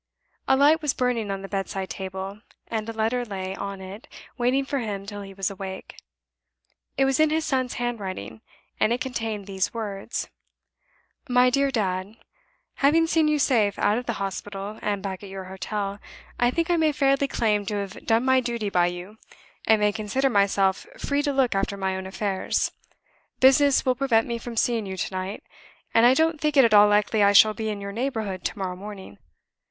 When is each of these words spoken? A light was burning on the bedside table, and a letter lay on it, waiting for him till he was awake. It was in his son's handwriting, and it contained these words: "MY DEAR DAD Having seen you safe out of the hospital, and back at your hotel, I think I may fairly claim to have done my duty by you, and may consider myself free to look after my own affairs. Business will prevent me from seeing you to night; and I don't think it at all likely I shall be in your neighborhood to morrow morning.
A 0.47 0.57
light 0.57 0.81
was 0.81 0.95
burning 0.95 1.29
on 1.29 1.43
the 1.43 1.47
bedside 1.47 1.91
table, 1.91 2.41
and 2.65 2.89
a 2.89 2.91
letter 2.91 3.23
lay 3.23 3.55
on 3.55 3.79
it, 3.81 4.07
waiting 4.35 4.65
for 4.65 4.79
him 4.79 5.05
till 5.05 5.21
he 5.21 5.31
was 5.31 5.51
awake. 5.51 5.95
It 6.97 7.05
was 7.05 7.19
in 7.19 7.29
his 7.29 7.45
son's 7.45 7.75
handwriting, 7.75 8.41
and 8.79 8.91
it 8.91 8.99
contained 8.99 9.45
these 9.45 9.75
words: 9.75 10.27
"MY 11.29 11.51
DEAR 11.51 11.69
DAD 11.69 12.15
Having 12.77 13.05
seen 13.05 13.27
you 13.27 13.37
safe 13.37 13.77
out 13.77 13.99
of 13.99 14.07
the 14.07 14.13
hospital, 14.17 14.79
and 14.81 15.03
back 15.03 15.21
at 15.21 15.29
your 15.29 15.43
hotel, 15.43 15.99
I 16.39 16.49
think 16.49 16.71
I 16.71 16.77
may 16.77 16.93
fairly 16.93 17.27
claim 17.27 17.63
to 17.67 17.75
have 17.75 18.03
done 18.03 18.25
my 18.25 18.39
duty 18.39 18.71
by 18.71 18.87
you, 18.87 19.19
and 19.67 19.79
may 19.79 19.91
consider 19.91 20.31
myself 20.31 20.87
free 20.97 21.21
to 21.21 21.31
look 21.31 21.53
after 21.53 21.77
my 21.77 21.95
own 21.95 22.07
affairs. 22.07 22.71
Business 23.39 23.85
will 23.85 23.93
prevent 23.93 24.25
me 24.25 24.39
from 24.39 24.57
seeing 24.57 24.87
you 24.87 24.97
to 24.97 25.13
night; 25.13 25.43
and 25.93 26.07
I 26.07 26.15
don't 26.15 26.41
think 26.41 26.57
it 26.57 26.65
at 26.65 26.73
all 26.73 26.87
likely 26.87 27.21
I 27.21 27.33
shall 27.33 27.53
be 27.53 27.69
in 27.69 27.79
your 27.79 27.91
neighborhood 27.91 28.43
to 28.45 28.57
morrow 28.57 28.75
morning. 28.75 29.19